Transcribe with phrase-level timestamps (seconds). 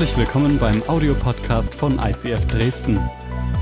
[0.00, 2.98] Herzlich willkommen beim Audiopodcast von ICF Dresden.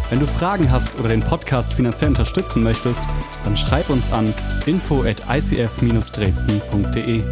[0.08, 3.00] Wenn du Fragen hast oder den Podcast finanziell unterstützen möchtest,
[3.42, 4.32] dann schreib uns an
[4.64, 7.24] info at icf-dresden.de.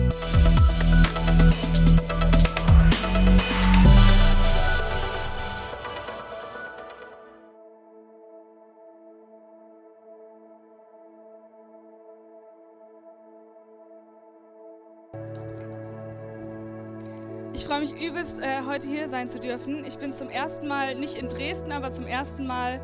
[18.77, 19.87] heute hier sein zu dürfen.
[19.87, 22.79] Ich bin zum ersten Mal nicht in Dresden, aber zum ersten Mal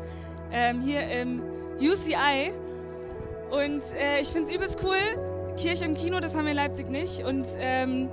[0.51, 1.43] ähm, hier im
[1.79, 2.51] UCI.
[3.51, 4.97] Und äh, ich finde es übelst cool.
[5.55, 7.23] Kirche und Kino, das haben wir in Leipzig nicht.
[7.23, 8.09] Und ähm,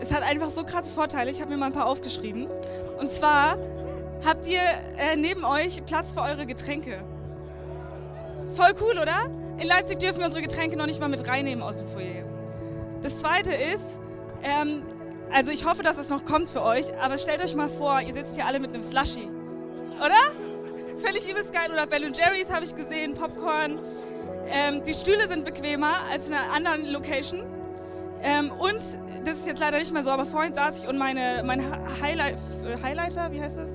[0.00, 1.30] es hat einfach so krasse Vorteile.
[1.30, 2.46] Ich habe mir mal ein paar aufgeschrieben.
[2.98, 3.58] Und zwar
[4.24, 4.62] habt ihr
[4.96, 7.04] äh, neben euch Platz für eure Getränke.
[8.56, 9.30] Voll cool, oder?
[9.58, 12.24] In Leipzig dürfen wir unsere Getränke noch nicht mal mit reinnehmen aus dem Foyer.
[13.02, 13.84] Das zweite ist,
[14.42, 14.80] ähm,
[15.32, 18.14] also ich hoffe, dass es noch kommt für euch, aber stellt euch mal vor, ihr
[18.14, 19.28] sitzt hier alle mit einem Slushy.
[19.98, 20.14] Oder?
[20.98, 21.70] Völlig übelst geil.
[21.72, 23.78] Oder Ben Jerry's habe ich gesehen, Popcorn.
[24.46, 27.44] Ähm, die Stühle sind bequemer als in einer anderen Location.
[28.22, 28.80] Ähm, und
[29.24, 31.62] das ist jetzt leider nicht mehr so, aber vorhin saß ich und meine, mein
[32.00, 33.70] Highlight, äh, Highlighter, wie heißt das?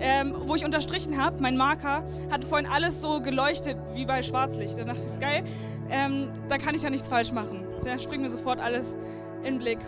[0.00, 4.78] Ähm, wo ich unterstrichen habe, mein Marker, hat vorhin alles so geleuchtet wie bei Schwarzlicht.
[4.78, 5.44] Da dachte ich, ist geil.
[5.90, 7.64] Ähm, da kann ich ja nichts falsch machen.
[7.84, 8.96] Da springt mir sofort alles
[9.42, 9.78] in den Blick.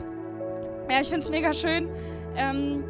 [0.88, 1.88] Ja, ich finde es mega schön.
[2.36, 2.84] Ähm,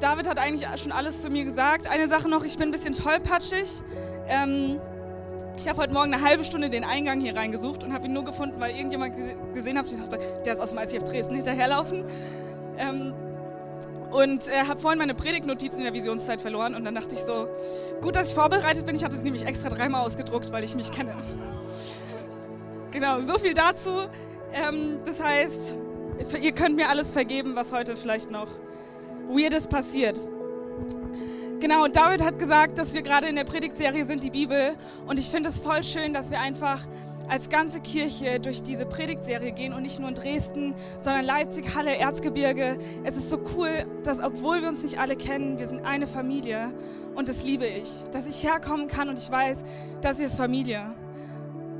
[0.00, 1.88] David hat eigentlich schon alles zu mir gesagt.
[1.88, 3.82] Eine Sache noch, ich bin ein bisschen tollpatschig.
[4.28, 4.80] Ähm,
[5.56, 8.24] ich habe heute Morgen eine halbe Stunde den Eingang hier reingesucht und habe ihn nur
[8.24, 9.14] gefunden, weil irgendjemand
[9.54, 12.04] gesehen hat, ich dachte, der ist aus dem ICF Dresden hinterherlaufen.
[12.76, 13.14] Ähm,
[14.10, 17.48] und äh, habe vorhin meine Predigtnotizen in der Visionszeit verloren und dann dachte ich so,
[18.02, 18.96] gut, dass ich vorbereitet bin.
[18.96, 21.14] Ich hatte es nämlich extra dreimal ausgedruckt, weil ich mich kenne.
[22.90, 24.08] Genau, so viel dazu.
[24.52, 25.78] Ähm, das heißt,
[26.40, 28.48] ihr könnt mir alles vergeben, was heute vielleicht noch
[29.28, 30.20] Weirdes passiert.
[31.60, 34.76] Genau, David hat gesagt, dass wir gerade in der Predigtserie sind, die Bibel.
[35.06, 36.86] Und ich finde es voll schön, dass wir einfach
[37.28, 41.96] als ganze Kirche durch diese Predigtserie gehen und nicht nur in Dresden, sondern Leipzig, Halle,
[41.96, 42.78] Erzgebirge.
[43.04, 46.72] Es ist so cool, dass obwohl wir uns nicht alle kennen, wir sind eine Familie
[47.14, 49.58] und das liebe ich, dass ich herkommen kann und ich weiß,
[50.02, 50.94] das hier ist Familie.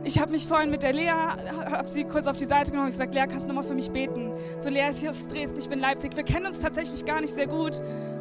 [0.06, 2.92] Ich habe mich vorhin mit der Lea, habe sie kurz auf die Seite genommen und
[2.92, 4.30] gesagt, Lea, kannst du nochmal für mich beten?
[4.56, 6.16] So, Lea ist hier aus Dresden, ich bin Leipzig.
[6.16, 7.80] Wir kennen uns tatsächlich gar nicht sehr gut.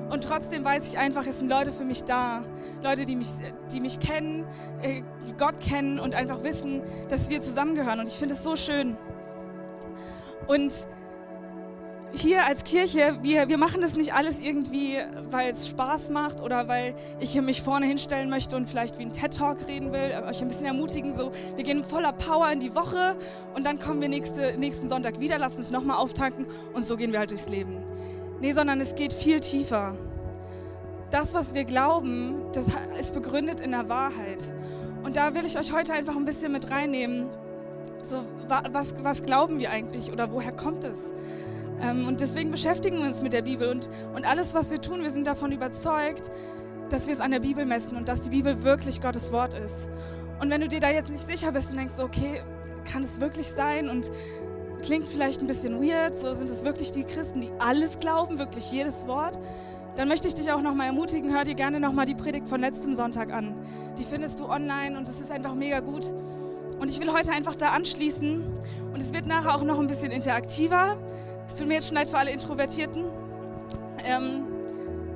[0.10, 2.44] Und trotzdem weiß ich einfach, es sind Leute für mich da.
[2.82, 3.28] Leute, die mich,
[3.72, 4.48] die mich kennen,
[4.82, 8.00] äh, die Gott kennen und einfach wissen, dass wir zusammengehören.
[8.00, 8.98] Und ich finde es so schön.
[10.48, 10.88] Und
[12.18, 14.98] hier als Kirche, wir, wir machen das nicht alles irgendwie,
[15.32, 19.04] weil es Spaß macht oder weil ich hier mich vorne hinstellen möchte und vielleicht wie
[19.04, 21.14] ein TED-Talk reden will, euch ein bisschen ermutigen.
[21.14, 23.16] So, wir gehen voller Power in die Woche
[23.54, 27.12] und dann kommen wir nächste, nächsten Sonntag wieder, lassen uns nochmal auftanken und so gehen
[27.12, 27.84] wir halt durchs Leben.
[28.40, 29.96] Nee, sondern es geht viel tiefer.
[31.12, 32.68] Das, was wir glauben, das
[33.00, 34.46] ist begründet in der Wahrheit.
[35.04, 37.28] Und da will ich euch heute einfach ein bisschen mit reinnehmen.
[38.02, 38.18] So,
[38.48, 41.00] was, was glauben wir eigentlich oder woher kommt es?
[41.82, 45.04] Ähm, und deswegen beschäftigen wir uns mit der Bibel und, und alles, was wir tun,
[45.04, 46.32] wir sind davon überzeugt,
[46.90, 49.90] dass wir es an der Bibel messen und dass die Bibel wirklich Gottes Wort ist.
[50.40, 52.44] Und wenn du dir da jetzt nicht sicher bist und denkst, okay,
[52.92, 54.12] kann es wirklich sein und
[54.82, 58.72] klingt vielleicht ein bisschen weird, so sind es wirklich die Christen, die alles glauben, wirklich
[58.72, 59.40] jedes Wort,
[59.96, 62.94] dann möchte ich dich auch nochmal ermutigen, hör dir gerne nochmal die Predigt von letztem
[62.94, 63.56] Sonntag an.
[63.98, 66.12] Die findest du online und es ist einfach mega gut.
[66.80, 68.44] Und ich will heute einfach da anschließen
[68.94, 70.98] und es wird nachher auch noch ein bisschen interaktiver.
[71.48, 73.06] Es tut mir jetzt schon leid für alle Introvertierten.
[74.04, 74.46] Ähm,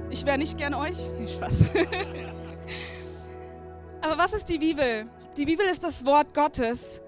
[0.10, 0.98] ich wäre nicht gern euch.
[1.20, 1.72] Nee, Spaß.
[4.02, 5.08] Aber was ist die Bibel?
[5.38, 7.02] Die Bibel ist das Wort Gottes.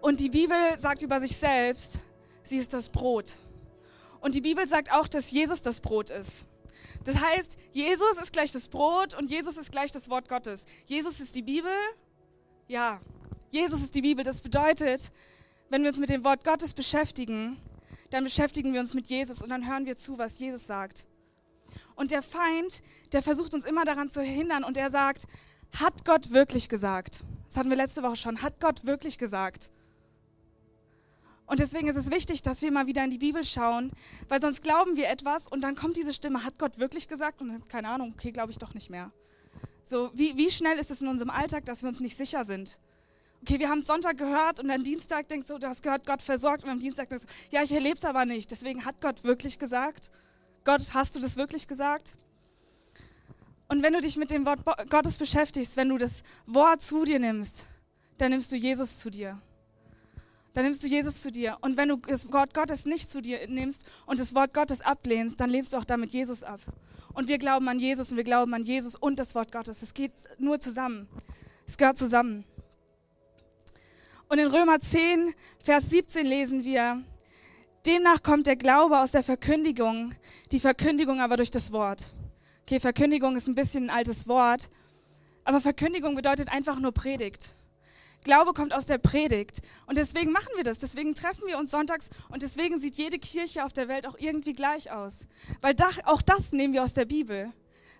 [0.00, 2.00] Und die Bibel sagt über sich selbst,
[2.42, 3.32] sie ist das Brot.
[4.20, 6.46] Und die Bibel sagt auch, dass Jesus das Brot ist.
[7.04, 10.64] Das heißt, Jesus ist gleich das Brot und Jesus ist gleich das Wort Gottes.
[10.86, 11.72] Jesus ist die Bibel.
[12.66, 13.00] Ja,
[13.50, 14.24] Jesus ist die Bibel.
[14.24, 15.12] Das bedeutet,
[15.68, 17.56] wenn wir uns mit dem Wort Gottes beschäftigen,
[18.10, 21.06] dann beschäftigen wir uns mit Jesus und dann hören wir zu, was Jesus sagt.
[21.94, 22.82] Und der Feind,
[23.12, 25.26] der versucht uns immer daran zu hindern und er sagt,
[25.78, 27.24] hat Gott wirklich gesagt?
[27.48, 28.42] Das hatten wir letzte Woche schon.
[28.42, 29.70] Hat Gott wirklich gesagt?
[31.46, 33.90] Und deswegen ist es wichtig, dass wir mal wieder in die Bibel schauen,
[34.28, 37.40] weil sonst glauben wir etwas und dann kommt diese Stimme, hat Gott wirklich gesagt?
[37.40, 39.10] Und dann, keine Ahnung, okay, glaube ich doch nicht mehr.
[39.82, 42.78] So, wie, wie schnell ist es in unserem Alltag, dass wir uns nicht sicher sind?
[43.42, 46.64] Okay, wir haben Sonntag gehört und am Dienstag denkst du, du hast gehört, Gott versorgt
[46.64, 48.50] und am Dienstag denkst du, ja, ich erlebe es aber nicht.
[48.50, 50.10] Deswegen hat Gott wirklich gesagt.
[50.64, 52.16] Gott, hast du das wirklich gesagt?
[53.68, 57.18] Und wenn du dich mit dem Wort Gottes beschäftigst, wenn du das Wort zu dir
[57.18, 57.68] nimmst,
[58.16, 59.40] dann nimmst du Jesus zu dir.
[60.54, 61.56] dann nimmst du Jesus zu dir.
[61.60, 65.38] Und wenn du das Wort Gottes nicht zu dir nimmst und das Wort Gottes ablehnst,
[65.38, 66.60] dann lehnst du auch damit Jesus ab.
[67.12, 69.82] Und wir glauben an Jesus und wir glauben an Jesus und das Wort Gottes.
[69.82, 71.08] Es geht nur zusammen.
[71.66, 72.44] Es gehört zusammen.
[74.28, 77.02] Und in Römer 10, Vers 17 lesen wir,
[77.86, 80.14] demnach kommt der Glaube aus der Verkündigung,
[80.52, 82.14] die Verkündigung aber durch das Wort.
[82.62, 84.68] Okay, Verkündigung ist ein bisschen ein altes Wort,
[85.44, 87.54] aber Verkündigung bedeutet einfach nur Predigt.
[88.22, 89.62] Glaube kommt aus der Predigt.
[89.86, 90.78] Und deswegen machen wir das.
[90.78, 94.52] Deswegen treffen wir uns sonntags und deswegen sieht jede Kirche auf der Welt auch irgendwie
[94.52, 95.20] gleich aus.
[95.62, 95.74] Weil
[96.04, 97.52] auch das nehmen wir aus der Bibel.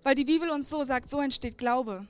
[0.03, 2.07] Weil die Bibel uns so sagt, so entsteht Glaube.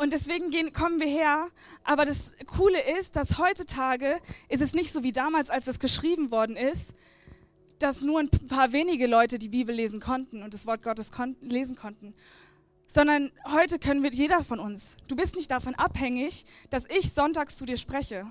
[0.00, 1.48] Und deswegen gehen, kommen wir her.
[1.82, 6.30] Aber das Coole ist, dass heutzutage ist es nicht so wie damals, als das geschrieben
[6.30, 6.94] worden ist,
[7.80, 11.36] dass nur ein paar wenige Leute die Bibel lesen konnten und das Wort Gottes kon
[11.42, 12.14] lesen konnten.
[12.86, 17.56] Sondern heute können wir, jeder von uns, du bist nicht davon abhängig, dass ich sonntags
[17.56, 18.30] zu dir spreche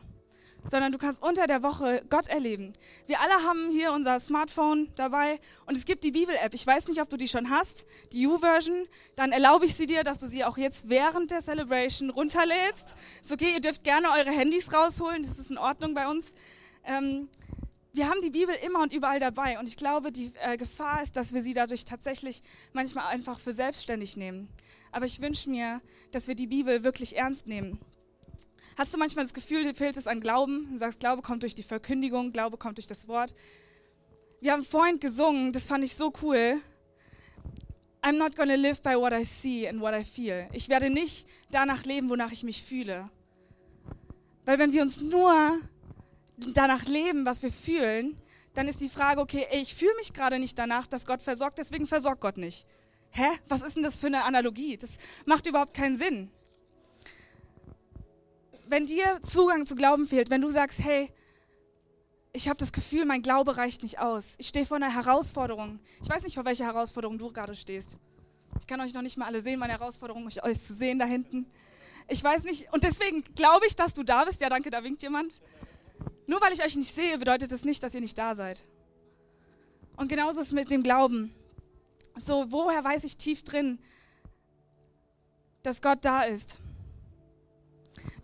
[0.69, 2.73] sondern du kannst unter der Woche Gott erleben.
[3.05, 6.53] Wir alle haben hier unser Smartphone dabei und es gibt die Bibel-App.
[6.53, 8.87] Ich weiß nicht, ob du die schon hast, die U-Version.
[9.15, 12.95] Dann erlaube ich sie dir, dass du sie auch jetzt während der Celebration runterlädst.
[13.21, 16.33] Ist okay, ihr dürft gerne eure Handys rausholen, das ist in Ordnung bei uns.
[16.85, 17.29] Ähm,
[17.93, 21.15] wir haben die Bibel immer und überall dabei und ich glaube, die äh, Gefahr ist,
[21.15, 24.49] dass wir sie dadurch tatsächlich manchmal einfach für selbstständig nehmen.
[24.91, 25.81] Aber ich wünsche mir,
[26.11, 27.79] dass wir die Bibel wirklich ernst nehmen.
[28.77, 30.67] Hast du manchmal das Gefühl, dir fehlt es an Glauben?
[30.71, 33.33] Du sagst, Glaube kommt durch die Verkündigung, Glaube kommt durch das Wort.
[34.39, 36.61] Wir haben vorhin gesungen, das fand ich so cool.
[38.03, 40.47] I'm not gonna live by what I see and what I feel.
[40.53, 43.09] Ich werde nicht danach leben, wonach ich mich fühle.
[44.45, 45.59] Weil wenn wir uns nur
[46.53, 48.15] danach leben, was wir fühlen,
[48.53, 51.57] dann ist die Frage, okay, ey, ich fühle mich gerade nicht danach, dass Gott versorgt,
[51.57, 52.67] deswegen versorgt Gott nicht.
[53.09, 53.27] Hä?
[53.47, 54.77] Was ist denn das für eine Analogie?
[54.77, 54.91] Das
[55.25, 56.29] macht überhaupt keinen Sinn
[58.69, 61.11] wenn dir Zugang zu Glauben fehlt, wenn du sagst, hey,
[62.33, 64.35] ich habe das Gefühl, mein Glaube reicht nicht aus.
[64.37, 65.79] Ich stehe vor einer Herausforderung.
[66.03, 67.97] Ich weiß nicht, vor welcher Herausforderung du gerade stehst.
[68.59, 71.47] Ich kann euch noch nicht mal alle sehen, meine Herausforderung, euch zu sehen da hinten.
[72.07, 74.41] Ich weiß nicht, und deswegen glaube ich, dass du da bist.
[74.41, 75.41] Ja, danke, da winkt jemand.
[76.25, 78.65] Nur weil ich euch nicht sehe, bedeutet das nicht, dass ihr nicht da seid.
[79.95, 81.33] Und genauso ist es mit dem Glauben.
[82.17, 83.79] So, woher weiß ich tief drin,
[85.63, 86.59] dass Gott da ist?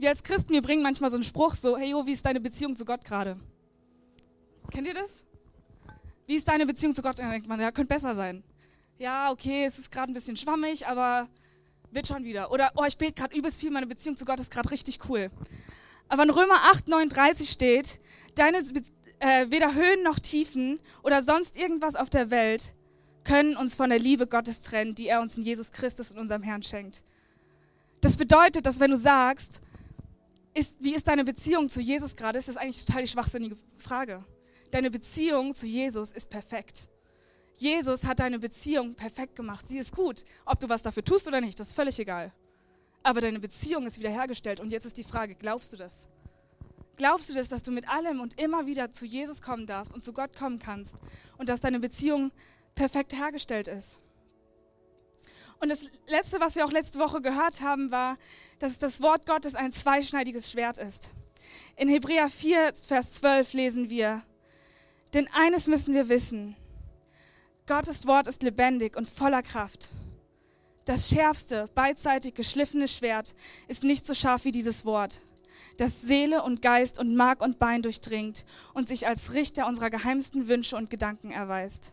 [0.03, 2.41] Wir als Christen, wir bringen manchmal so einen Spruch so, hey Jo, wie ist deine
[2.41, 3.39] Beziehung zu Gott gerade?
[4.69, 5.23] Kennt ihr das?
[6.27, 7.19] Wie ist deine Beziehung zu Gott?
[7.19, 8.43] dann denkt man, ja, könnte besser sein.
[8.97, 11.29] Ja, okay, es ist gerade ein bisschen schwammig, aber
[11.91, 12.51] wird schon wieder.
[12.51, 15.31] Oder, oh, ich bete gerade übelst viel, meine Beziehung zu Gott ist gerade richtig cool.
[16.09, 18.01] Aber in Römer 8, 39 steht,
[18.35, 18.57] deine,
[19.19, 22.73] äh, weder Höhen noch Tiefen oder sonst irgendwas auf der Welt
[23.23, 26.43] können uns von der Liebe Gottes trennen, die er uns in Jesus Christus und unserem
[26.43, 27.05] Herrn schenkt.
[28.01, 29.61] Das bedeutet, dass wenn du sagst,
[30.53, 34.23] ist, wie ist deine Beziehung zu Jesus gerade, ist das eigentlich total die schwachsinnige Frage.
[34.71, 36.89] Deine Beziehung zu Jesus ist perfekt.
[37.55, 39.67] Jesus hat deine Beziehung perfekt gemacht.
[39.67, 40.25] Sie ist gut.
[40.45, 42.33] Ob du was dafür tust oder nicht, das ist völlig egal.
[43.03, 44.59] Aber deine Beziehung ist wiederhergestellt.
[44.59, 46.07] Und jetzt ist die Frage, glaubst du das?
[46.97, 50.03] Glaubst du das, dass du mit allem und immer wieder zu Jesus kommen darfst und
[50.03, 50.95] zu Gott kommen kannst
[51.37, 52.31] und dass deine Beziehung
[52.75, 53.99] perfekt hergestellt ist?
[55.59, 58.15] Und das Letzte, was wir auch letzte Woche gehört haben, war,
[58.63, 61.13] dass das Wort Gottes ein zweischneidiges Schwert ist.
[61.75, 64.23] In Hebräer 4, Vers 12 lesen wir,
[65.13, 66.55] denn eines müssen wir wissen,
[67.67, 69.89] Gottes Wort ist lebendig und voller Kraft.
[70.85, 73.35] Das schärfste, beidseitig geschliffene Schwert
[73.67, 75.23] ist nicht so scharf wie dieses Wort,
[75.75, 80.47] das Seele und Geist und Mark und Bein durchdringt und sich als Richter unserer geheimsten
[80.47, 81.92] Wünsche und Gedanken erweist.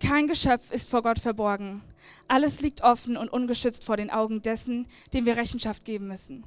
[0.00, 1.82] Kein Geschöpf ist vor Gott verborgen.
[2.28, 6.44] Alles liegt offen und ungeschützt vor den Augen dessen, dem wir Rechenschaft geben müssen.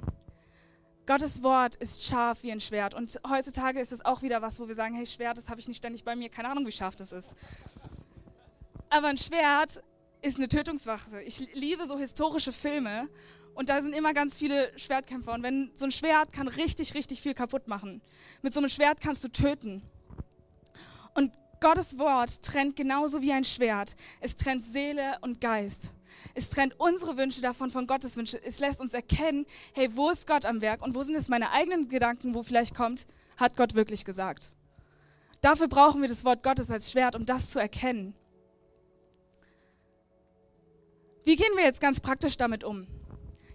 [1.05, 2.93] Gottes Wort ist scharf wie ein Schwert.
[2.93, 5.67] Und heutzutage ist es auch wieder was, wo wir sagen, hey, Schwert, das habe ich
[5.67, 6.29] nicht ständig bei mir.
[6.29, 7.35] Keine Ahnung, wie scharf das ist.
[8.89, 9.81] Aber ein Schwert
[10.21, 11.21] ist eine Tötungswaffe.
[11.23, 13.09] Ich liebe so historische Filme
[13.55, 15.33] und da sind immer ganz viele Schwertkämpfer.
[15.33, 18.01] Und wenn so ein Schwert kann richtig, richtig viel kaputt machen.
[18.41, 19.81] Mit so einem Schwert kannst du töten.
[21.15, 23.95] Und Gottes Wort trennt genauso wie ein Schwert.
[24.19, 25.93] Es trennt Seele und Geist.
[26.33, 28.43] Es trennt unsere Wünsche davon von Gottes Wünsche.
[28.43, 31.51] Es lässt uns erkennen, hey, wo ist Gott am Werk und wo sind es meine
[31.51, 33.05] eigenen Gedanken, wo vielleicht kommt,
[33.37, 34.53] hat Gott wirklich gesagt.
[35.41, 38.13] Dafür brauchen wir das Wort Gottes als Schwert, um das zu erkennen.
[41.23, 42.87] Wie gehen wir jetzt ganz praktisch damit um?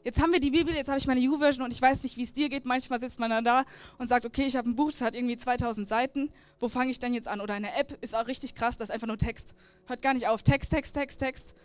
[0.07, 2.23] Jetzt haben wir die Bibel, jetzt habe ich meine U-Version und ich weiß nicht, wie
[2.23, 2.65] es dir geht.
[2.65, 3.65] Manchmal sitzt man dann da
[3.99, 6.31] und sagt, okay, ich habe ein Buch, das hat irgendwie 2000 Seiten.
[6.61, 7.41] Wo fange ich denn jetzt an?
[7.41, 9.57] Oder eine App ist auch richtig krass, das ist einfach nur Text.
[9.87, 10.45] Hört gar nicht auf.
[10.45, 11.57] Text, Text, Text, Text.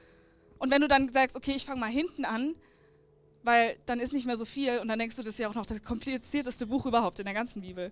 [0.58, 2.56] Und wenn du dann sagst, okay, ich fange mal hinten an
[3.44, 5.56] weil dann ist nicht mehr so viel und dann denkst du, das ist ja auch
[5.56, 7.92] noch das komplizierteste Buch überhaupt in der ganzen Bibel.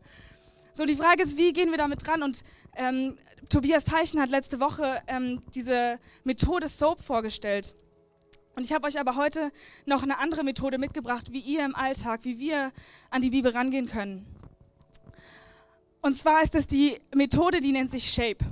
[0.74, 2.22] So, die Frage ist, wie gehen wir damit dran?
[2.22, 2.44] Und
[2.76, 3.18] ähm,
[3.50, 7.74] Tobias Teichen hat letzte Woche ähm, diese Methode SOAP vorgestellt.
[8.60, 9.54] Und ich habe euch aber heute
[9.86, 12.74] noch eine andere Methode mitgebracht, wie ihr im Alltag, wie wir
[13.10, 14.26] an die Bibel rangehen können.
[16.02, 18.44] Und zwar ist es die Methode, die nennt sich Shape.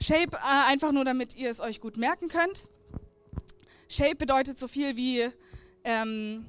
[0.00, 2.68] Shape äh, einfach nur, damit ihr es euch gut merken könnt.
[3.88, 5.28] Shape bedeutet so viel wie
[5.82, 6.46] ähm,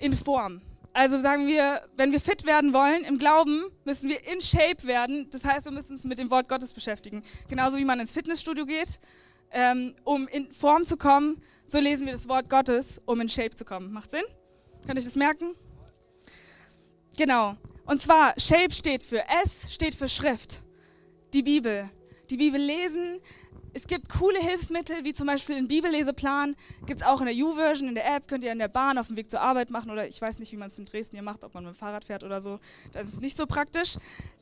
[0.00, 0.62] in Form.
[0.92, 5.30] Also sagen wir, wenn wir fit werden wollen im Glauben, müssen wir in Shape werden.
[5.30, 7.22] Das heißt, wir müssen uns mit dem Wort Gottes beschäftigen.
[7.48, 8.98] Genauso wie man ins Fitnessstudio geht,
[9.50, 13.54] ähm, um in Form zu kommen, so lesen wir das Wort Gottes, um in Shape
[13.54, 13.92] zu kommen.
[13.92, 14.24] Macht Sinn?
[14.86, 15.54] Könnt ihr das merken?
[17.16, 17.56] Genau.
[17.84, 20.62] Und zwar, Shape steht für S, steht für Schrift.
[21.32, 21.90] Die Bibel.
[22.28, 23.20] Die Bibel lesen,
[23.72, 26.56] es gibt coole Hilfsmittel, wie zum Beispiel den Bibelleseplan.
[26.86, 29.08] Gibt es auch in der U-Version, in der App, könnt ihr in der Bahn auf
[29.08, 31.22] dem Weg zur Arbeit machen oder ich weiß nicht, wie man es in Dresden hier
[31.22, 32.58] macht, ob man mit dem Fahrrad fährt oder so.
[32.92, 33.96] Das ist nicht so praktisch.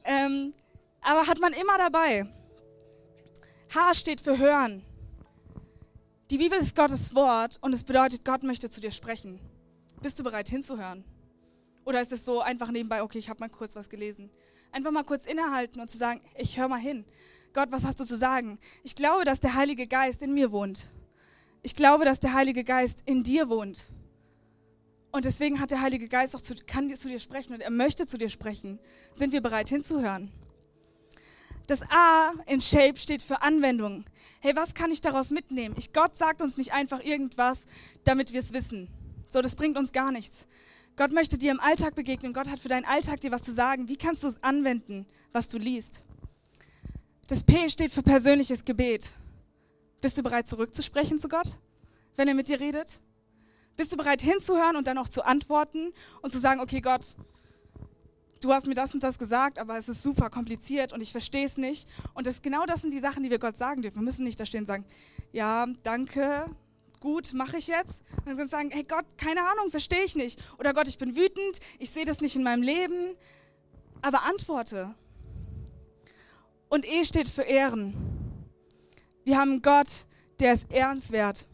[0.04, 0.54] Ähm,
[1.02, 2.26] aber hat man immer dabei.
[3.74, 4.82] H steht für hören.
[6.30, 9.40] Die Bibel ist Gottes Wort und es bedeutet, Gott möchte zu dir sprechen.
[10.02, 11.02] Bist du bereit hinzuhören?
[11.86, 14.30] Oder ist es so einfach nebenbei, okay, ich habe mal kurz was gelesen?
[14.70, 17.06] Einfach mal kurz innehalten und zu sagen, ich höre mal hin.
[17.54, 18.58] Gott, was hast du zu sagen?
[18.82, 20.92] Ich glaube, dass der Heilige Geist in mir wohnt.
[21.62, 23.80] Ich glaube, dass der Heilige Geist in dir wohnt.
[25.10, 28.06] Und deswegen hat der Heilige Geist auch zu, kann zu dir sprechen und er möchte
[28.06, 28.78] zu dir sprechen.
[29.14, 30.30] Sind wir bereit hinzuhören?
[31.68, 34.06] Das A in Shape steht für Anwendung.
[34.40, 35.74] Hey, was kann ich daraus mitnehmen?
[35.76, 37.66] Ich, Gott sagt uns nicht einfach irgendwas,
[38.04, 38.88] damit wir es wissen.
[39.28, 40.48] So, das bringt uns gar nichts.
[40.96, 42.32] Gott möchte dir im Alltag begegnen.
[42.32, 43.86] Gott hat für deinen Alltag dir was zu sagen.
[43.86, 46.04] Wie kannst du es anwenden, was du liest?
[47.26, 49.10] Das P steht für persönliches Gebet.
[50.00, 51.58] Bist du bereit, zurückzusprechen zu Gott,
[52.16, 53.02] wenn er mit dir redet?
[53.76, 57.14] Bist du bereit, hinzuhören und dann auch zu antworten und zu sagen, okay, Gott,
[58.40, 61.44] du hast mir das und das gesagt, aber es ist super kompliziert und ich verstehe
[61.44, 61.88] es nicht.
[62.14, 63.96] Und das, genau das sind die Sachen, die wir Gott sagen dürfen.
[63.96, 64.84] Wir müssen nicht da stehen und sagen,
[65.32, 66.46] ja, danke,
[67.00, 68.02] gut, mache ich jetzt.
[68.24, 70.40] Und dann sagen, hey Gott, keine Ahnung, verstehe ich nicht.
[70.58, 73.16] Oder Gott, ich bin wütend, ich sehe das nicht in meinem Leben.
[74.02, 74.94] Aber antworte.
[76.68, 77.94] Und E steht für Ehren.
[79.24, 80.06] Wir haben einen Gott,
[80.40, 81.46] der ist ehrenswert.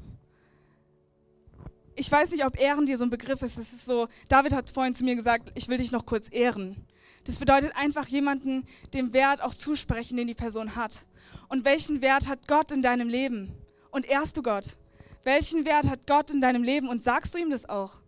[1.96, 3.56] Ich weiß nicht, ob Ehren dir so ein Begriff ist.
[3.56, 6.76] Es ist so, David hat vorhin zu mir gesagt, ich will dich noch kurz ehren.
[7.24, 11.06] Das bedeutet einfach jemanden dem Wert auch zusprechen, den die Person hat.
[11.48, 13.52] Und welchen Wert hat Gott in deinem Leben?
[13.90, 14.76] Und ehrst du Gott?
[15.22, 16.88] Welchen Wert hat Gott in deinem Leben?
[16.88, 18.00] Und sagst du ihm das auch?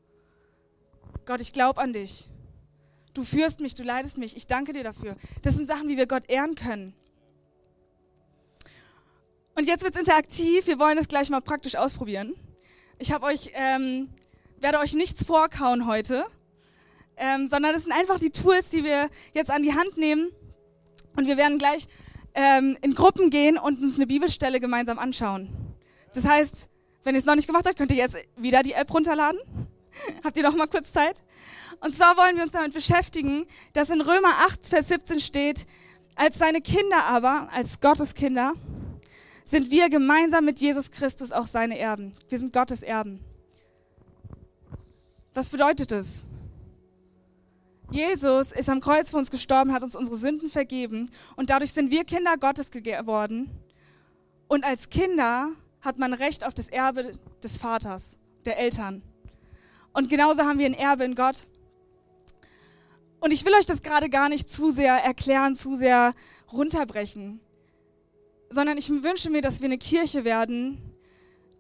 [1.25, 2.29] Gott, ich glaube an dich.
[3.15, 4.37] Du führst mich, du leidest mich.
[4.37, 5.17] Ich danke dir dafür.
[5.43, 6.95] Das sind Sachen, wie wir Gott ehren können.
[9.55, 10.67] Und jetzt wird es interaktiv.
[10.67, 12.35] Wir wollen es gleich mal praktisch ausprobieren.
[12.99, 14.09] Ich habe euch, ähm,
[14.59, 16.25] werde euch nichts vorkauen heute,
[17.19, 20.31] ähm, sondern es sind einfach die Tools, die wir jetzt an die Hand nehmen.
[21.15, 21.89] Und wir werden gleich
[22.35, 25.51] ähm, in Gruppen gehen und uns eine Bibelstelle gemeinsam anschauen.
[26.15, 26.71] Das heißt,
[27.05, 29.41] wenn ihr es noch nicht gemacht habt, könnt ihr jetzt wieder die App runterladen.
[30.25, 31.23] Habt ihr noch mal kurz Zeit?
[31.81, 35.67] Und zwar wollen wir uns damit beschäftigen, dass in Römer 8, Vers 17 steht,
[36.15, 38.55] als seine Kinder aber, als Gottes Kinder,
[39.47, 42.13] sind wir gemeinsam mit Jesus Christus auch seine Erben.
[42.29, 43.21] Wir sind Gottes Erben.
[45.35, 46.27] Was bedeutet das?
[47.91, 51.93] Jesus ist am Kreuz für uns gestorben, hat uns unsere Sünden vergeben und dadurch sind
[51.93, 53.49] wir Kinder Gottes geworden.
[54.49, 55.51] Und als Kinder
[55.81, 57.13] hat man Recht auf das Erbe
[57.45, 59.03] des Vaters, der Eltern.
[59.93, 61.47] Und genauso haben wir ein Erbe in Gott.
[63.21, 66.11] Und ich will euch das gerade gar nicht zu sehr erklären, zu sehr
[66.53, 67.41] runterbrechen,
[68.49, 70.79] sondern ich wünsche mir, dass wir eine Kirche werden,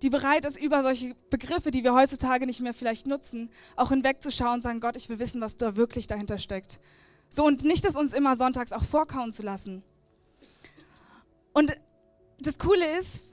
[0.03, 4.55] die bereit ist, über solche Begriffe, die wir heutzutage nicht mehr vielleicht nutzen, auch hinwegzuschauen
[4.55, 6.81] und sagen, Gott, ich will wissen, was da wirklich dahinter steckt.
[7.29, 9.83] So und nicht, das uns immer sonntags auch vorkauen zu lassen.
[11.53, 11.77] Und
[12.39, 13.33] das Coole ist,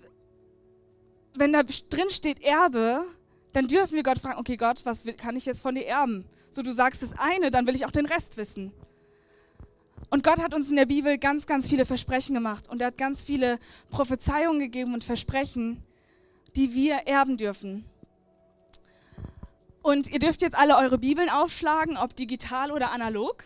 [1.35, 3.05] wenn da drin steht Erbe,
[3.51, 6.25] dann dürfen wir Gott fragen, okay Gott, was kann ich jetzt von dir erben?
[6.51, 8.71] So, du sagst das eine, dann will ich auch den Rest wissen.
[10.13, 12.99] Und Gott hat uns in der Bibel ganz, ganz viele Versprechen gemacht und er hat
[12.99, 13.57] ganz viele
[13.89, 15.83] Prophezeiungen gegeben und Versprechen,
[16.55, 17.83] die wir erben dürfen.
[19.81, 23.45] Und ihr dürft jetzt alle eure Bibeln aufschlagen, ob digital oder analog.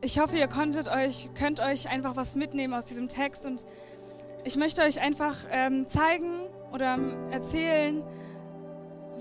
[0.00, 3.64] Ich hoffe, ihr konntet euch, könnt euch einfach was mitnehmen aus diesem Text und
[4.44, 6.38] ich möchte euch einfach ähm, zeigen
[6.72, 7.00] oder
[7.32, 8.04] erzählen,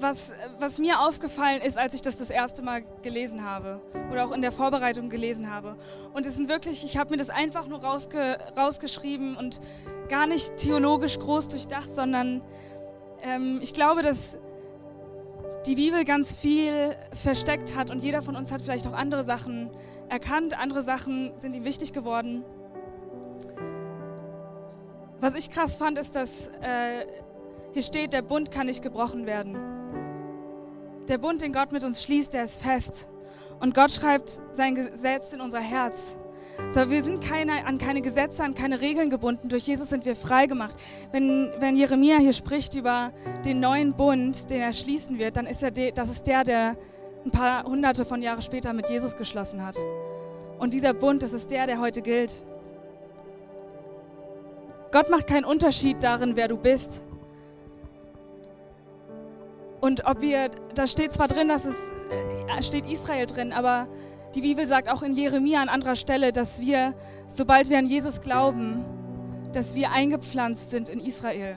[0.02, 4.32] was, was mir aufgefallen ist, als ich das das erste Mal gelesen habe oder auch
[4.32, 5.76] in der Vorbereitung gelesen habe.
[6.14, 9.62] Und es sind wirklich, ich habe mir das einfach nur rausge, rausgeschrieben und
[10.10, 12.42] gar nicht theologisch groß durchdacht, sondern
[13.22, 14.38] ähm, ich glaube, dass
[15.66, 19.70] die Bibel ganz viel versteckt hat und jeder von uns hat vielleicht auch andere Sachen
[20.08, 22.44] erkannt, andere Sachen sind ihm wichtig geworden.
[25.20, 27.06] Was ich krass fand, ist, dass äh,
[27.74, 29.79] hier steht, der Bund kann nicht gebrochen werden.
[31.10, 33.10] Der Bund, den Gott mit uns schließt, der ist fest.
[33.60, 36.16] Und Gott schreibt sein Gesetz in unser Herz.
[36.70, 39.50] So, wir sind keine, an keine Gesetze, an keine Regeln gebunden.
[39.50, 40.76] Durch Jesus sind wir frei gemacht.
[41.12, 43.12] Wenn, wenn Jeremia hier spricht über
[43.44, 46.78] den neuen Bund, den er schließen wird, dann ist er de, das ist der, der
[47.26, 49.78] ein paar hunderte von Jahren später mit Jesus geschlossen hat.
[50.60, 52.46] Und dieser Bund, das ist der, der heute gilt.
[54.92, 57.04] Gott macht keinen Unterschied darin, wer du bist.
[59.82, 61.76] Und ob wir, da steht zwar drin, dass es
[62.58, 63.88] äh, steht Israel drin, aber
[64.36, 66.94] die Bibel sagt auch in Jeremia an anderer Stelle, dass wir,
[67.28, 68.86] sobald wir an Jesus glauben,
[69.54, 71.56] dass wir eingepflanzt sind in Israel.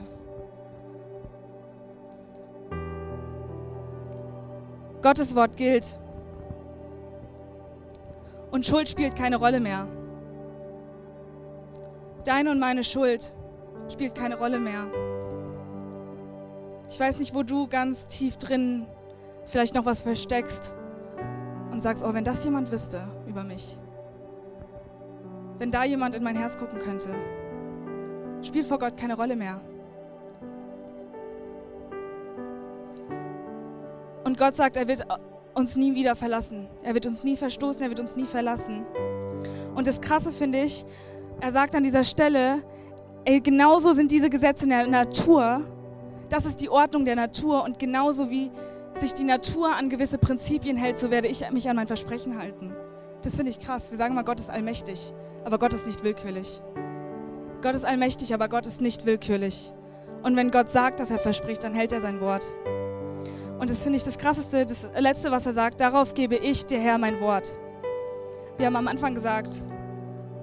[5.01, 5.99] Gottes Wort gilt.
[8.51, 9.87] Und Schuld spielt keine Rolle mehr.
[12.23, 13.35] Deine und meine Schuld
[13.91, 14.87] spielt keine Rolle mehr.
[16.93, 18.85] Ich weiß nicht, wo du ganz tief drin
[19.45, 20.75] vielleicht noch was versteckst
[21.71, 23.79] und sagst, oh, wenn das jemand wüsste über mich,
[25.57, 27.09] wenn da jemand in mein Herz gucken könnte,
[28.43, 29.59] spielt vor Gott keine Rolle mehr.
[34.23, 35.03] Und Gott sagt, er wird
[35.55, 36.67] uns nie wieder verlassen.
[36.83, 38.85] Er wird uns nie verstoßen, er wird uns nie verlassen.
[39.73, 40.85] Und das Krasse finde ich,
[41.41, 42.61] er sagt an dieser Stelle,
[43.25, 45.65] ey, genauso sind diese Gesetze in der Natur.
[46.33, 48.49] Das ist die Ordnung der Natur und genauso wie
[48.99, 52.73] sich die Natur an gewisse Prinzipien hält, so werde ich mich an mein Versprechen halten.
[53.21, 53.91] Das finde ich krass.
[53.91, 55.13] Wir sagen mal, Gott ist allmächtig,
[55.45, 56.59] aber Gott ist nicht willkürlich.
[57.61, 59.73] Gott ist allmächtig, aber Gott ist nicht willkürlich.
[60.23, 62.47] Und wenn Gott sagt, dass er verspricht, dann hält er sein Wort.
[63.59, 66.79] Und das finde ich das Krasseste, das Letzte, was er sagt, darauf gebe ich dir
[66.79, 67.51] Herr mein Wort.
[68.57, 69.53] Wir haben am Anfang gesagt,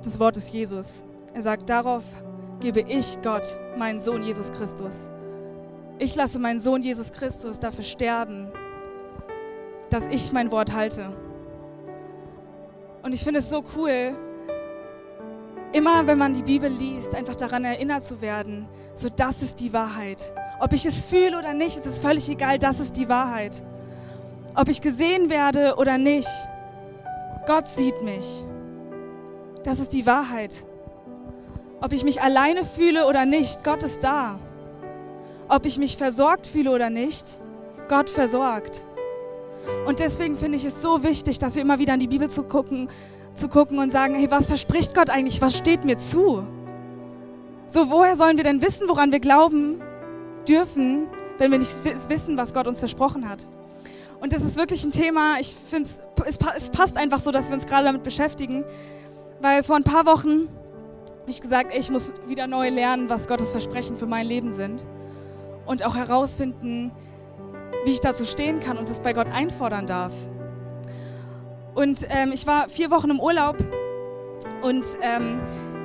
[0.04, 1.04] das Wort ist Jesus.
[1.34, 2.04] Er sagt, darauf
[2.60, 5.10] gebe ich Gott, meinen Sohn Jesus Christus.
[6.02, 8.48] Ich lasse meinen Sohn Jesus Christus dafür sterben,
[9.90, 11.14] dass ich mein Wort halte.
[13.02, 14.16] Und ich finde es so cool,
[15.74, 19.74] immer wenn man die Bibel liest, einfach daran erinnert zu werden, so das ist die
[19.74, 20.32] Wahrheit.
[20.58, 23.62] Ob ich es fühle oder nicht, ist es völlig egal, das ist die Wahrheit.
[24.54, 26.30] Ob ich gesehen werde oder nicht,
[27.46, 28.46] Gott sieht mich.
[29.64, 30.66] Das ist die Wahrheit.
[31.82, 34.38] Ob ich mich alleine fühle oder nicht, Gott ist da.
[35.50, 37.24] Ob ich mich versorgt fühle oder nicht,
[37.88, 38.86] Gott versorgt.
[39.84, 42.44] Und deswegen finde ich es so wichtig, dass wir immer wieder in die Bibel zu
[42.44, 42.88] gucken,
[43.34, 45.42] zu gucken und sagen, hey, was verspricht Gott eigentlich?
[45.42, 46.46] Was steht mir zu?
[47.66, 49.82] So, woher sollen wir denn wissen, woran wir glauben
[50.48, 51.08] dürfen,
[51.38, 51.72] wenn wir nicht
[52.08, 53.48] wissen, was Gott uns versprochen hat?
[54.20, 55.88] Und das ist wirklich ein Thema, ich finde
[56.26, 56.38] es
[56.70, 58.64] passt einfach so, dass wir uns gerade damit beschäftigen,
[59.40, 60.48] weil vor ein paar Wochen
[61.22, 64.52] habe ich gesagt, ey, ich muss wieder neu lernen, was Gottes Versprechen für mein Leben
[64.52, 64.86] sind.
[65.66, 66.90] Und auch herausfinden,
[67.84, 70.12] wie ich dazu stehen kann und es bei Gott einfordern darf.
[71.74, 73.56] Und ähm, ich war vier Wochen im Urlaub
[74.62, 75.40] und ähm,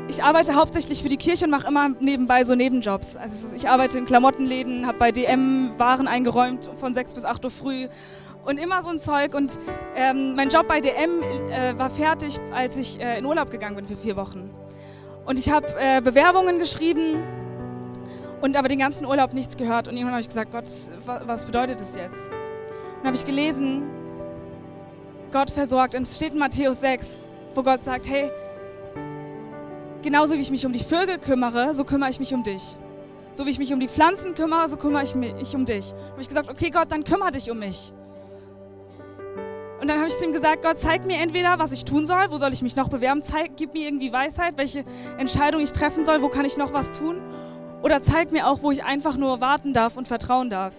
[0.07, 3.15] ich arbeite hauptsächlich für die Kirche und mache immer nebenbei so Nebenjobs.
[3.15, 7.51] Also ich arbeite in Klamottenläden, habe bei DM Waren eingeräumt von 6 bis 8 Uhr
[7.51, 7.87] früh
[8.45, 9.33] und immer so ein Zeug.
[9.33, 9.57] Und
[9.95, 13.85] ähm, mein Job bei DM äh, war fertig, als ich äh, in Urlaub gegangen bin
[13.85, 14.51] für vier Wochen.
[15.25, 17.23] Und ich habe äh, Bewerbungen geschrieben
[18.45, 19.87] und aber den ganzen Urlaub nichts gehört.
[19.87, 20.65] Und irgendwann habe ich gesagt, Gott,
[21.25, 22.21] was bedeutet das jetzt?
[22.29, 23.83] Und dann habe ich gelesen,
[25.31, 25.95] Gott versorgt.
[25.95, 28.29] Und es steht in Matthäus 6, wo Gott sagt, hey,
[30.03, 32.77] genauso wie ich mich um die Vögel kümmere, so kümmere ich mich um dich.
[33.33, 35.91] So wie ich mich um die Pflanzen kümmere, so kümmere ich mich um dich.
[35.91, 37.93] Da habe ich gesagt, okay Gott, dann kümmere dich um mich.
[39.81, 42.29] Und dann habe ich zu ihm gesagt, Gott, zeig mir entweder, was ich tun soll,
[42.29, 44.85] wo soll ich mich noch bewerben, zeig, gib mir irgendwie Weisheit, welche
[45.17, 47.19] Entscheidung ich treffen soll, wo kann ich noch was tun.
[47.85, 50.73] Oder zeig mir auch, wo ich einfach nur warten darf und vertrauen darf.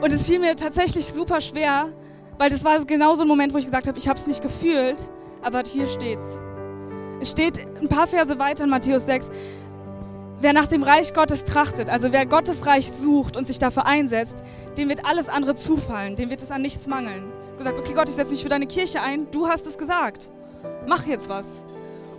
[0.00, 1.90] Und es fiel mir tatsächlich super schwer,
[2.38, 4.40] weil das war genau so ein Moment, wo ich gesagt habe, ich habe es nicht
[4.40, 4.96] gefühlt,
[5.42, 6.24] aber hier steht's.
[7.20, 9.30] Es steht ein paar Verse weiter in Matthäus 6,
[10.40, 14.42] Wer nach dem Reich Gottes trachtet, also wer Gottes Reich sucht und sich dafür einsetzt,
[14.78, 17.30] dem wird alles andere zufallen, dem wird es an nichts mangeln.
[17.58, 20.30] Gesagt, okay Gott, ich setze mich für deine Kirche ein, du hast es gesagt.
[20.86, 21.46] Mach jetzt was.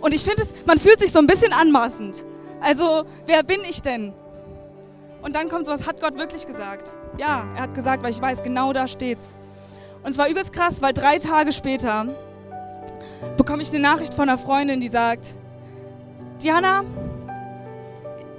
[0.00, 2.24] Und ich finde es, man fühlt sich so ein bisschen anmaßend.
[2.60, 4.12] Also, wer bin ich denn?
[5.22, 6.90] Und dann kommt sowas, hat Gott wirklich gesagt?
[7.18, 9.34] Ja, er hat gesagt, weil ich weiß, genau da steht's.
[10.02, 12.06] Und es war übelst krass, weil drei Tage später
[13.36, 15.34] bekomme ich eine Nachricht von einer Freundin, die sagt,
[16.42, 16.84] Diana,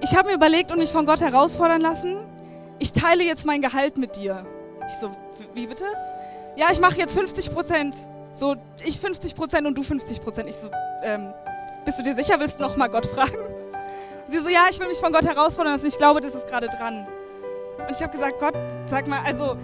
[0.01, 2.17] ich habe mir überlegt und mich von Gott herausfordern lassen,
[2.80, 4.45] ich teile jetzt mein Gehalt mit dir.
[4.88, 5.10] Ich so,
[5.53, 5.86] wie bitte?
[6.56, 7.95] Ja, ich mache jetzt 50 Prozent.
[8.34, 10.47] So, ich 50 Prozent und du 50 Prozent.
[10.47, 10.69] Ich so,
[11.03, 11.34] ähm,
[11.86, 13.36] bist du dir sicher, willst du noch mal Gott fragen?
[14.30, 16.68] Sie so, ja, ich will mich von Gott herausfordern lassen, ich glaube, das ist gerade
[16.68, 17.08] dran.
[17.78, 18.56] Und ich habe gesagt, Gott,
[18.88, 19.58] sag mal, also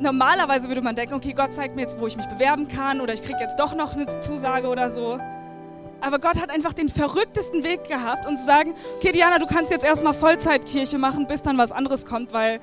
[0.00, 3.12] normalerweise würde man denken, okay, Gott zeigt mir jetzt, wo ich mich bewerben kann oder
[3.12, 5.18] ich kriege jetzt doch noch eine Zusage oder so.
[6.00, 9.70] Aber Gott hat einfach den verrücktesten Weg gehabt und zu sagen, okay, Diana, du kannst
[9.70, 12.60] jetzt erstmal Vollzeitkirche machen, bis dann was anderes kommt, weil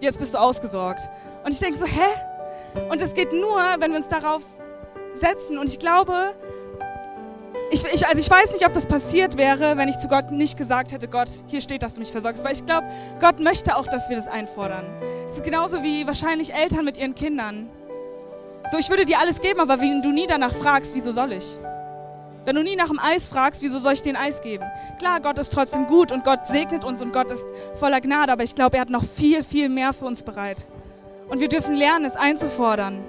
[0.00, 1.02] jetzt bist du ausgesorgt.
[1.44, 2.88] Und ich denke so, hä?
[2.88, 4.42] Und es geht nur, wenn wir uns darauf
[5.14, 5.58] setzen.
[5.58, 6.34] Und ich glaube,
[7.70, 10.56] ich, ich, also ich weiß nicht, ob das passiert wäre, wenn ich zu Gott nicht
[10.56, 12.44] gesagt hätte, Gott, hier steht, dass du mich versorgst.
[12.44, 12.86] Weil ich glaube,
[13.20, 14.84] Gott möchte auch, dass wir das einfordern.
[15.26, 17.68] Es ist genauso wie wahrscheinlich Eltern mit ihren Kindern.
[18.72, 21.58] So, ich würde dir alles geben, aber wenn du nie danach fragst, wieso soll ich?
[22.44, 24.64] Wenn du nie nach dem Eis fragst, wieso soll ich dir ein Eis geben?
[24.98, 28.42] Klar, Gott ist trotzdem gut und Gott segnet uns und Gott ist voller Gnade, aber
[28.42, 30.62] ich glaube, er hat noch viel, viel mehr für uns bereit.
[31.28, 33.04] Und wir dürfen lernen, es einzufordern.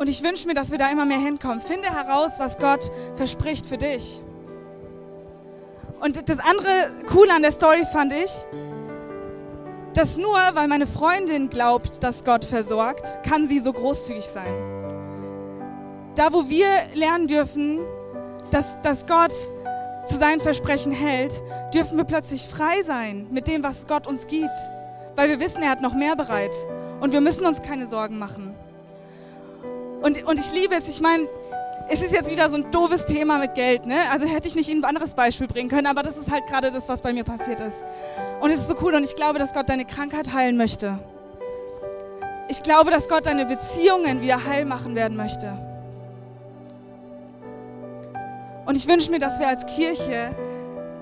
[0.00, 1.60] Und ich wünsche mir, dass wir da immer mehr hinkommen.
[1.60, 4.22] Finde heraus, was Gott verspricht für dich.
[6.00, 6.70] Und das andere
[7.06, 8.30] Coole an der Story fand ich,
[9.92, 14.54] dass nur weil meine Freundin glaubt, dass Gott versorgt, kann sie so großzügig sein.
[16.14, 17.80] Da, wo wir lernen dürfen,
[18.50, 19.34] dass, dass Gott
[20.06, 21.42] zu seinen Versprechen hält,
[21.74, 24.48] dürfen wir plötzlich frei sein mit dem, was Gott uns gibt,
[25.14, 26.54] weil wir wissen, er hat noch mehr bereit
[27.00, 28.49] und wir müssen uns keine Sorgen machen.
[30.02, 31.28] Und, und ich liebe es, ich meine,
[31.88, 33.96] es ist jetzt wieder so ein doofes Thema mit Geld, ne?
[34.12, 36.70] Also hätte ich nicht Ihnen ein anderes Beispiel bringen können, aber das ist halt gerade
[36.70, 37.76] das, was bei mir passiert ist.
[38.40, 41.00] Und es ist so cool und ich glaube, dass Gott deine Krankheit heilen möchte.
[42.48, 45.58] Ich glaube, dass Gott deine Beziehungen wieder heil machen werden möchte.
[48.66, 50.30] Und ich wünsche mir, dass wir als Kirche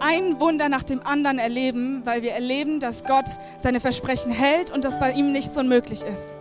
[0.00, 4.84] ein Wunder nach dem anderen erleben, weil wir erleben, dass Gott seine Versprechen hält und
[4.84, 6.36] dass bei ihm nichts unmöglich ist.